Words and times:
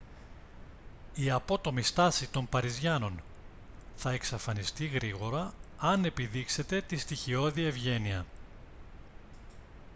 η 1.15 1.29
απότομη 1.31 1.81
στάση 1.81 2.29
των 2.29 2.49
παριζιάνων 2.49 3.23
θα 3.95 4.11
εξαφανιστεί 4.11 4.85
γρήγορα 4.87 5.53
αν 5.77 6.05
επιδείξετε 6.05 6.81
τη 6.81 6.97
στοιχειώδη 6.97 7.63
ευγένεια 7.63 8.25